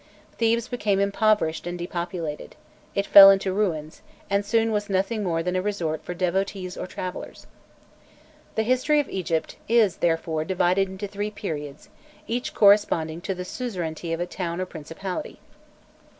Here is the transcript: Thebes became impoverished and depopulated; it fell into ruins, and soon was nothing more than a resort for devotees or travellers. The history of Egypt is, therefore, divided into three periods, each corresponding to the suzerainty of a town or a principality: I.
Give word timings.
Thebes 0.39 0.67
became 0.67 0.99
impoverished 0.99 1.67
and 1.67 1.77
depopulated; 1.77 2.55
it 2.95 3.05
fell 3.05 3.29
into 3.29 3.53
ruins, 3.53 4.01
and 4.31 4.43
soon 4.43 4.71
was 4.71 4.89
nothing 4.89 5.23
more 5.23 5.43
than 5.43 5.55
a 5.55 5.61
resort 5.61 6.01
for 6.03 6.15
devotees 6.15 6.75
or 6.75 6.87
travellers. 6.87 7.45
The 8.55 8.63
history 8.63 8.99
of 8.99 9.09
Egypt 9.09 9.57
is, 9.69 9.97
therefore, 9.97 10.43
divided 10.43 10.87
into 10.89 11.07
three 11.07 11.29
periods, 11.29 11.89
each 12.25 12.55
corresponding 12.55 13.21
to 13.21 13.35
the 13.35 13.45
suzerainty 13.45 14.11
of 14.11 14.19
a 14.19 14.25
town 14.25 14.59
or 14.59 14.63
a 14.63 14.65
principality: 14.65 15.39
I. 15.43 15.51